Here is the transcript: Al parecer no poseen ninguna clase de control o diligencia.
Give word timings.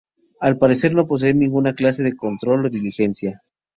Al 0.39 0.57
parecer 0.57 0.95
no 0.95 1.05
poseen 1.05 1.37
ninguna 1.37 1.75
clase 1.75 2.01
de 2.01 2.15
control 2.17 2.65
o 2.65 2.69
diligencia. 2.71 3.39